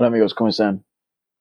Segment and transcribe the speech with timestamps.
[0.00, 0.82] Hola amigos, ¿cómo están?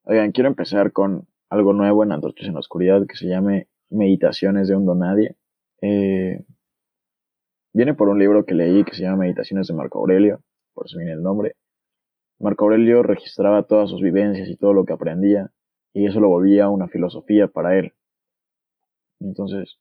[0.04, 4.68] Oigan, quiero empezar con algo nuevo en Antorchas en la Oscuridad que se llame Meditaciones
[4.68, 5.38] de un Donadie.
[5.82, 6.44] Eh,
[7.72, 10.44] viene por un libro que leí que se llama Meditaciones de Marco Aurelio,
[10.74, 11.56] por eso viene el nombre.
[12.38, 15.54] Marco Aurelio registraba todas sus vivencias y todo lo que aprendía,
[15.94, 17.94] y eso lo volvía una filosofía para él.
[19.22, 19.80] Entonces,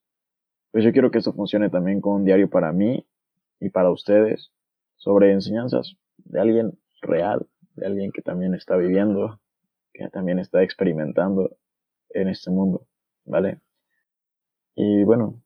[0.71, 3.05] pues yo quiero que esto funcione también como un diario para mí
[3.59, 4.53] y para ustedes
[4.95, 7.49] sobre enseñanzas de alguien real,
[7.79, 9.41] de alguien que también está viviendo,
[9.93, 11.57] que también está experimentando
[12.11, 12.87] en este mundo,
[13.25, 13.61] ¿vale?
[14.75, 15.43] Y bueno,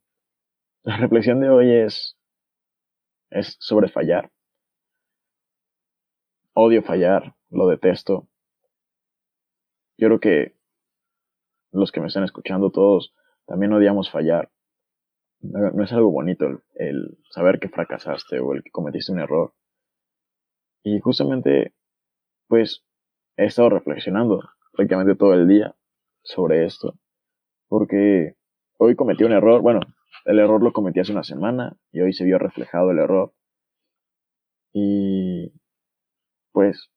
[0.84, 2.18] la reflexión de hoy es,
[3.30, 4.30] es sobre fallar.
[6.54, 8.28] Odio fallar, lo detesto.
[9.96, 10.56] Yo creo que
[11.70, 13.14] los que me están escuchando todos
[13.46, 14.50] también odiamos fallar.
[15.40, 19.54] No, es algo bonito el, saber que fracasaste o el que cometiste un error.
[20.84, 21.74] Y justamente,
[22.52, 22.84] pues,
[23.38, 24.42] he estado reflexionando
[24.74, 25.74] prácticamente todo el día
[26.22, 26.98] sobre esto.
[27.66, 28.36] Porque
[28.76, 29.62] hoy cometí un error.
[29.62, 29.80] Bueno,
[30.26, 33.32] el error lo cometí hace una semana y hoy se vio reflejado el error.
[34.74, 35.50] Y
[36.52, 36.90] pues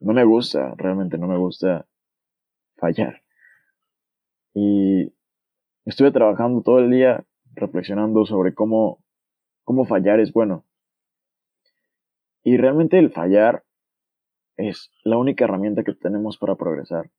[0.00, 1.86] no me gusta, realmente no me gusta
[2.78, 3.20] fallar.
[4.54, 5.12] Y
[5.84, 9.04] estuve trabajando todo el día reflexionando sobre cómo,
[9.64, 10.64] cómo fallar es bueno.
[12.42, 13.64] Y realmente el fallar
[14.56, 17.10] es la única herramienta que tenemos para progresar.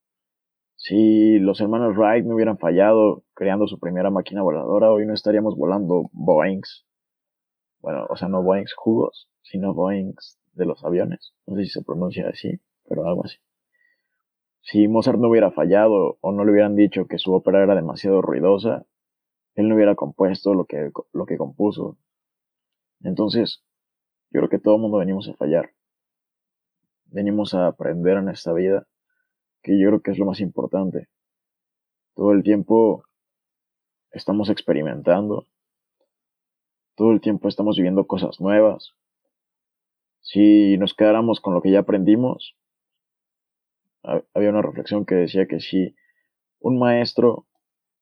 [0.75, 5.55] Si los hermanos Wright no hubieran fallado creando su primera máquina voladora, hoy no estaríamos
[5.57, 6.85] volando Boeings.
[7.79, 11.33] Bueno, o sea, no Boeings jugos, sino Boeings de los aviones.
[11.45, 13.37] No sé si se pronuncia así, pero algo así.
[14.61, 18.21] Si Mozart no hubiera fallado o no le hubieran dicho que su ópera era demasiado
[18.21, 18.85] ruidosa,
[19.53, 21.97] él no hubiera compuesto lo que, lo que compuso.
[23.01, 23.63] Entonces,
[24.31, 25.74] yo creo que todo el mundo venimos a fallar.
[27.05, 28.87] Venimos a aprender en esta vida,
[29.61, 31.07] que yo creo que es lo más importante.
[32.13, 33.03] Todo el tiempo
[34.11, 35.47] estamos experimentando.
[36.95, 38.93] Todo el tiempo estamos viviendo cosas nuevas.
[40.21, 42.55] Si nos quedáramos con lo que ya aprendimos,
[44.33, 45.95] había una reflexión que decía que si
[46.59, 47.45] un maestro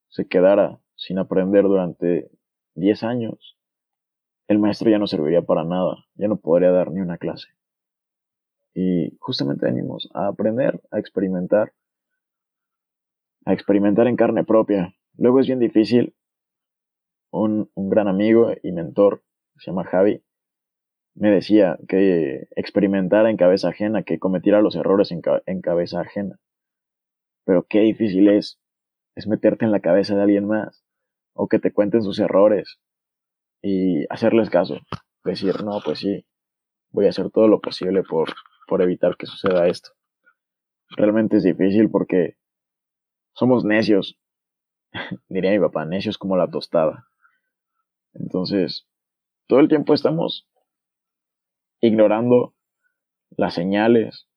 [0.10, 2.30] se quedara sin aprender durante
[2.76, 3.58] 10 años,
[4.48, 7.48] el maestro ya no serviría para nada, ya no podría dar ni una clase.
[8.74, 11.74] Y justamente venimos a aprender, a experimentar,
[13.46, 14.96] a experimentar en carne propia.
[15.18, 16.16] Luego es bien difícil.
[17.32, 19.24] Un, gran amigo y mentor,
[19.58, 20.24] se llama Javi,
[21.16, 26.40] me decía que experimentara en cabeza ajena, que cometiera los errores en, en cabeza ajena.
[27.46, 28.60] Pero qué difícil es,
[29.16, 30.84] es meterte en la cabeza de alguien más,
[31.34, 32.80] o que te cuenten sus errores,
[33.62, 34.80] y hacerles caso.
[35.24, 36.26] Decir, no, pues sí,
[36.94, 38.34] voy a hacer todo lo posible por,
[38.68, 39.90] por evitar que suceda esto.
[40.96, 42.38] Realmente es difícil porque
[43.34, 44.18] somos necios.
[45.28, 47.08] Diría mi papá, necios como la tostada.
[48.14, 48.88] Entonces,
[49.48, 50.48] todo el tiempo estamos
[51.82, 52.56] ignorando
[53.36, 54.30] las señales,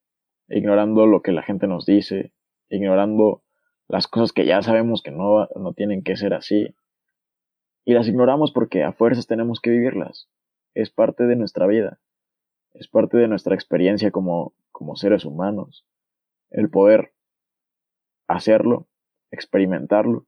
[0.48, 2.32] ignorando lo que la gente nos dice,
[2.70, 3.42] ignorando
[3.86, 6.74] las cosas que ya sabemos que no, no tienen que ser así,
[7.84, 10.28] y las ignoramos porque a fuerzas tenemos que vivirlas.
[10.74, 12.00] Es parte de nuestra vida.
[12.78, 15.86] Es parte de nuestra experiencia como, como seres humanos.
[16.50, 17.14] El poder
[18.28, 18.86] hacerlo,
[19.30, 20.26] experimentarlo,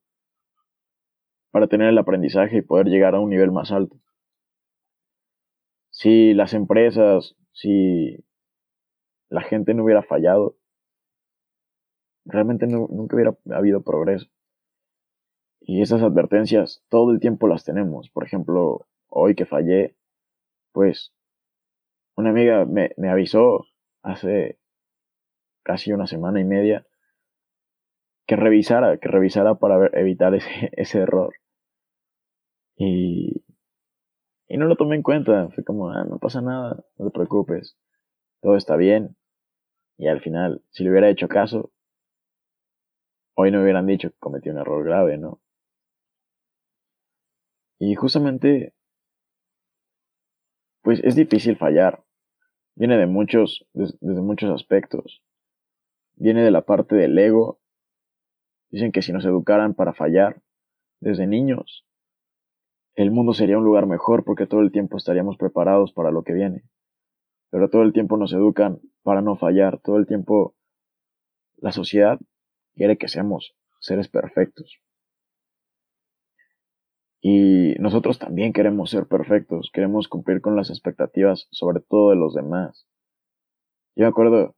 [1.51, 4.01] para tener el aprendizaje y poder llegar a un nivel más alto.
[5.91, 8.25] Si las empresas, si
[9.29, 10.57] la gente no hubiera fallado,
[12.25, 14.29] realmente nunca hubiera habido progreso.
[15.61, 18.09] Y esas advertencias todo el tiempo las tenemos.
[18.09, 19.97] Por ejemplo, hoy que fallé,
[20.73, 21.13] pues
[22.19, 23.65] una amiga me, avisó
[24.03, 24.59] hace
[25.63, 26.85] casi una semana y media
[28.27, 31.33] que revisara, que revisara para evitar ese, ese error.
[32.77, 33.45] Y,
[34.49, 35.49] y no lo tomé en cuenta.
[35.55, 37.79] Fue como, ah, no pasa nada, no te preocupes,
[38.43, 39.17] todo está bien.
[39.97, 41.71] Y al final, si le hubiera hecho caso,
[43.37, 45.41] hoy no hubieran dicho que cometí un error grave, ¿no?
[47.79, 48.75] Y justamente,
[50.83, 52.08] pues es difícil fallar.
[52.79, 55.21] Viene de muchos, desde muchos aspectos.
[56.15, 57.59] Viene de la parte del ego.
[58.71, 60.41] Dicen que si nos educaran para fallar
[61.01, 61.85] desde niños,
[62.95, 66.35] el mundo sería un lugar mejor porque todo el tiempo estaríamos preparados para lo que
[66.35, 66.63] viene.
[67.51, 69.81] Pero todo el tiempo nos educan para no fallar.
[69.81, 70.55] Todo el tiempo
[71.57, 72.21] la sociedad
[72.77, 74.79] quiere que seamos seres perfectos.
[77.21, 82.35] Y nosotros también queremos ser perfectos, queremos cumplir con las expectativas, sobre todo de los
[82.35, 82.87] demás.
[83.97, 84.55] Yo me acuerdo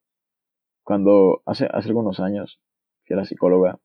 [0.82, 2.60] cuando hace, hace algunos años
[3.06, 3.80] fui a la psicóloga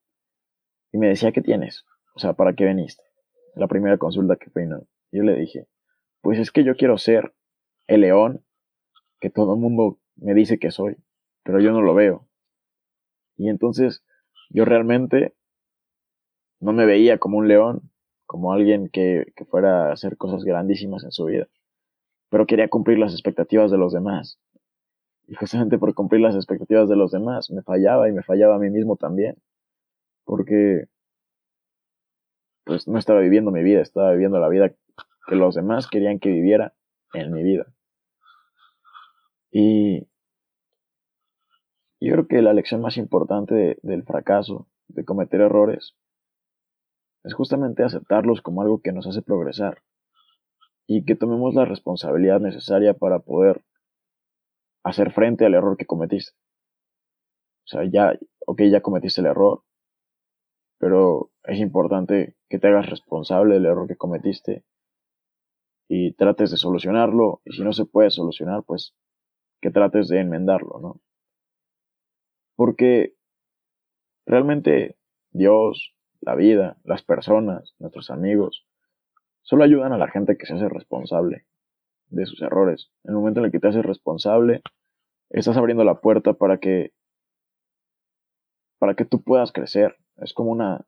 [0.92, 1.86] y me decía, ¿qué tienes?
[2.16, 3.04] O sea, ¿para qué veniste?
[3.56, 4.88] La primera consulta que fui, ¿no?
[5.12, 5.68] Yo le dije,
[6.22, 7.34] pues es que yo quiero ser
[7.88, 8.46] el león
[9.20, 10.98] que todo el mundo me dice que soy,
[11.44, 12.28] pero yo no lo veo.
[13.38, 14.04] Y entonces
[14.50, 15.36] yo realmente
[16.60, 17.92] no me veía como un león,
[18.26, 21.48] como alguien que, que fuera a hacer cosas grandísimas en su vida,
[22.30, 24.40] pero quería cumplir las expectativas de los demás.
[25.28, 28.60] Y justamente por cumplir las expectativas de los demás me fallaba y me fallaba a
[28.60, 29.38] mí mismo también,
[30.24, 30.86] porque
[32.66, 34.70] pues no estaba viviendo mi vida, estaba viviendo la vida
[35.28, 36.74] que los demás querían que viviera
[37.14, 37.68] en mi vida.
[39.52, 40.08] Y
[42.02, 45.96] yo creo que la lección más importante del fracaso, de cometer errores,
[47.26, 49.82] es justamente aceptarlos como algo que nos hace progresar
[50.88, 53.64] y que tomemos la responsabilidad necesaria para poder
[54.84, 56.38] hacer frente al error que cometiste.
[57.66, 58.14] O sea, ya,
[58.46, 59.64] ok, ya cometiste el error,
[60.78, 64.64] pero es importante que te hagas responsable del error que cometiste
[65.88, 68.94] y trates de solucionarlo y si no se puede solucionar, pues
[69.62, 71.02] que trates de enmendarlo, ¿no?
[72.56, 73.16] Porque
[74.28, 74.96] realmente
[75.32, 78.66] Dios, la vida, las personas, nuestros amigos,
[79.42, 81.46] solo ayudan a la gente que se hace responsable
[82.08, 82.92] de sus errores.
[83.04, 84.62] En el momento en el que te haces responsable,
[85.30, 86.94] estás abriendo la puerta para que
[88.80, 89.96] para que tú puedas crecer.
[90.18, 90.86] Es como una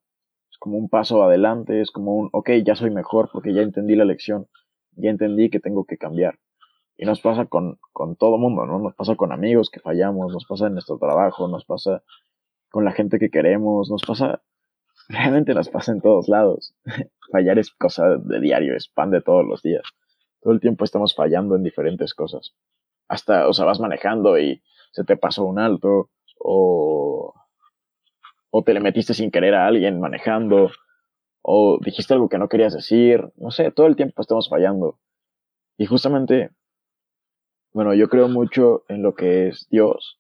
[0.51, 3.95] es como un paso adelante, es como un, ok, ya soy mejor porque ya entendí
[3.95, 4.47] la lección,
[4.94, 6.39] ya entendí que tengo que cambiar.
[6.97, 8.79] Y nos pasa con, con todo mundo, ¿no?
[8.79, 12.03] Nos pasa con amigos que fallamos, nos pasa en nuestro trabajo, nos pasa
[12.71, 14.41] con la gente que queremos, nos pasa,
[15.50, 16.75] realmente nos pasa en todos lados.
[17.31, 19.83] Fallar es cosa de diario, es pan de todos los días.
[20.42, 22.54] Todo el tiempo estamos fallando en diferentes cosas.
[23.07, 24.62] Hasta, o sea, vas manejando y
[24.92, 26.09] se te pasó un alto,
[26.39, 27.33] o,
[28.50, 30.71] o te le metiste sin querer a alguien manejando,
[31.42, 35.00] o dijiste algo que no querías decir, no sé, todo el tiempo estamos fallando.
[35.77, 36.51] Y justamente
[37.77, 40.19] bueno, yo creo mucho en lo que es Dios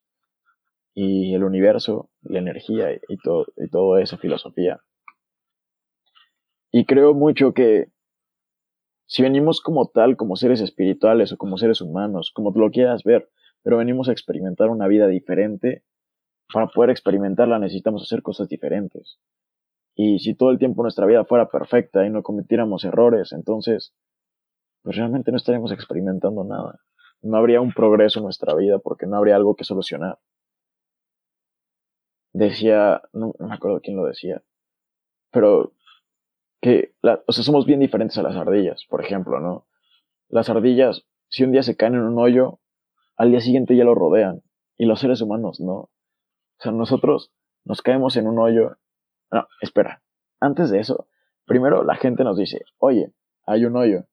[0.93, 4.81] y el universo, la energía y, todo, y toda esa filosofía.
[6.71, 7.87] Y creo mucho que
[9.05, 13.29] si venimos como tal, como seres espirituales o como seres humanos, como lo quieras ver,
[13.63, 15.83] pero venimos a experimentar una vida diferente,
[16.53, 19.19] para poder experimentarla necesitamos hacer cosas diferentes.
[19.95, 23.93] Y si todo el tiempo nuestra vida fuera perfecta y no cometiéramos errores, entonces,
[24.83, 26.79] pues realmente no estaríamos experimentando nada
[27.21, 30.17] no habría un progreso en nuestra vida porque no habría algo que solucionar.
[32.37, 34.43] Decía, no, me acuerdo quién lo decía,
[35.31, 35.73] pero
[36.61, 39.65] que, o sea, somos bien diferentes a las ardillas, por ejemplo, ¿no?
[40.29, 42.59] Las ardillas, si un día se caen en un hoyo,
[43.15, 44.43] al día siguiente ya lo rodean,
[44.77, 45.73] y los seres humanos no.
[45.73, 45.91] O
[46.59, 47.33] sea, nosotros
[47.65, 48.77] nos caemos en un hoyo.
[49.31, 50.03] No, espera,
[50.39, 51.07] antes de eso,
[51.45, 53.13] primero la gente nos dice, oye,
[53.47, 54.05] hay un hoyo.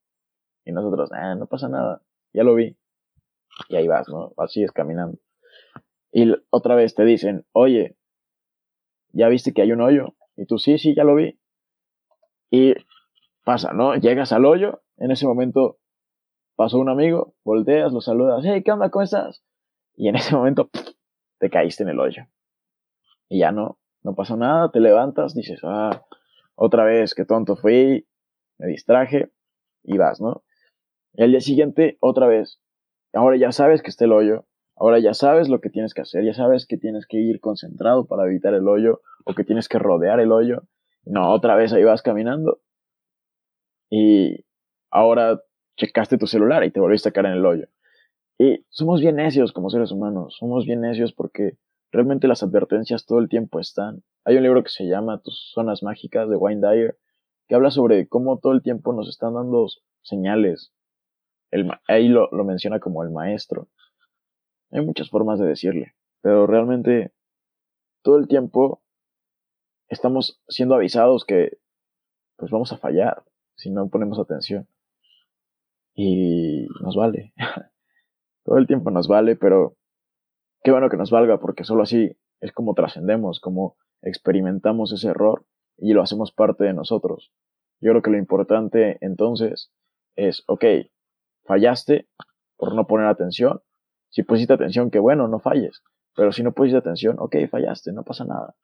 [0.65, 2.01] Y nosotros, ah, no pasa nada,
[2.33, 2.75] ya lo vi
[3.69, 4.33] y ahí vas, ¿no?
[4.39, 5.19] Así es caminando.
[6.11, 7.99] Y otra vez te dicen, oye,
[9.15, 10.15] ¿ya viste que hay un hoyo?
[10.37, 11.39] Y tú, sí, sí, ya lo vi.
[12.51, 12.75] Y
[13.45, 13.95] pasa, ¿no?
[13.97, 15.79] Llegas al hoyo, en ese momento
[16.57, 18.91] pasó un amigo, volteas, lo saludas, hey, ¿qué onda?
[18.91, 19.43] ¿Cómo estás?
[19.97, 20.71] Y en ese momento
[21.39, 22.25] te caíste en el hoyo.
[23.29, 26.05] Y ya no, no pasó nada, te levantas, dices, ah,
[26.55, 28.07] otra vez, qué tonto fui,
[28.59, 29.33] me distraje,
[29.83, 30.45] y vas, ¿no?
[31.15, 32.61] Y al día siguiente, otra vez,
[33.15, 34.45] Ahora ya sabes que está el hoyo,
[34.77, 38.07] ahora ya sabes lo que tienes que hacer, ya sabes que tienes que ir concentrado
[38.07, 40.63] para evitar el hoyo o que tienes que rodear el hoyo.
[41.05, 42.61] No, otra vez ahí vas caminando
[43.91, 44.45] y
[44.91, 45.41] ahora
[45.77, 47.67] checaste tu celular y te volviste a caer en el hoyo.
[48.39, 51.59] Y somos bien necios como seres humanos, somos bien necios porque
[51.93, 54.03] realmente las advertencias todo el tiempo están.
[54.25, 56.99] Hay un libro que se llama Tus zonas mágicas de Wayne Dyer
[57.47, 59.67] que habla sobre cómo todo el tiempo nos están dando
[60.03, 60.73] señales,
[61.89, 63.69] ahí lo, lo menciona como el maestro.
[64.75, 67.13] Hay muchas formas de decirle, pero realmente
[68.03, 68.83] todo el tiempo
[69.89, 71.59] estamos siendo avisados que
[72.37, 73.23] pues vamos a fallar
[73.55, 74.67] si no ponemos atención.
[75.95, 77.33] Y nos vale.
[78.45, 79.77] todo el tiempo nos vale, pero
[80.65, 85.47] qué bueno que nos valga porque solo así es como trascendemos, como experimentamos ese error
[85.79, 87.33] y lo hacemos parte de nosotros.
[87.81, 89.73] Yo creo que lo importante entonces
[90.17, 90.65] es, ok,
[91.45, 92.09] fallaste
[92.57, 93.63] por no poner atención.
[94.15, 95.83] Si pusiste atención, qué bueno, no falles.
[96.15, 98.55] Pero si no pusiste atención, ok, fallaste, no pasa nada.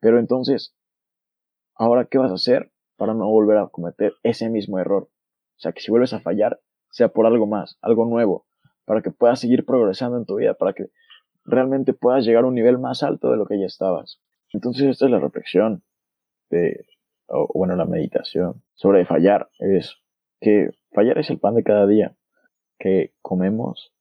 [0.00, 0.74] Pero entonces,
[1.76, 5.04] ahora, ¿qué vas a hacer para no volver a cometer ese mismo error?
[5.04, 8.48] O sea, que si vuelves a fallar, sea por algo más, algo nuevo,
[8.86, 10.90] para que puedas seguir progresando en tu vida, para que
[11.44, 14.20] realmente puedas llegar a un nivel más alto de lo que ya estabas.
[14.52, 15.84] Entonces esta es la reflexión
[16.50, 16.86] de,
[17.28, 19.48] o bueno, la meditación sobre fallar.
[19.60, 19.94] Es
[20.40, 22.16] que fallar es el pan de cada día
[22.80, 23.92] que comemos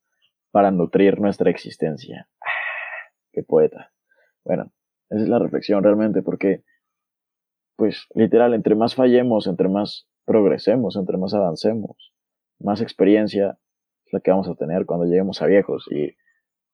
[0.52, 2.30] para nutrir nuestra existencia.
[2.42, 3.92] Ah, ¡Qué poeta!
[4.44, 4.72] Bueno,
[5.10, 6.64] esa es la reflexión realmente, porque,
[7.76, 12.14] pues, literal, entre más fallemos, entre más progresemos, entre más avancemos,
[12.60, 13.58] más experiencia
[14.06, 15.86] es la que vamos a tener cuando lleguemos a viejos.
[15.92, 16.16] Y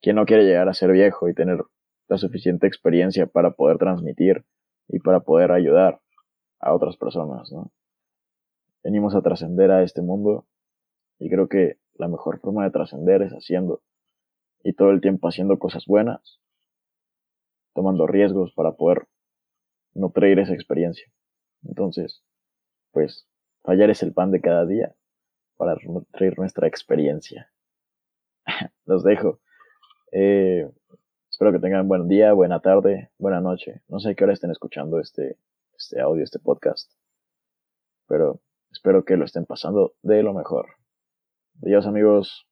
[0.02, 1.60] quien no quiere llegar a ser viejo y tener
[2.08, 4.46] la suficiente experiencia para poder transmitir
[4.88, 6.00] y para poder ayudar
[6.60, 7.72] a otras personas, ¿no?
[8.84, 10.46] Venimos a trascender a este mundo
[11.20, 13.82] y creo que la mejor forma de trascender es haciendo
[14.64, 16.40] y todo el tiempo haciendo cosas buenas,
[17.74, 19.08] tomando riesgos para poder
[19.94, 21.12] nutrir esa experiencia.
[21.64, 22.24] Entonces,
[22.92, 23.28] pues,
[23.64, 24.96] fallar es el pan de cada día
[25.58, 27.52] para nutrir nuestra experiencia.
[28.86, 29.40] Los dejo.
[30.12, 30.70] Eh,
[31.30, 33.82] espero que tengan buen día, buena tarde, buena noche.
[33.88, 35.38] No sé qué hora estén escuchando este,
[35.78, 36.92] este audio, este podcast.
[38.08, 40.68] Pero espero que lo estén pasando de lo mejor.
[41.62, 42.46] Adiós amigos.